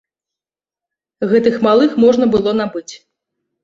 [1.35, 2.89] Гэтых малых можна было набыць.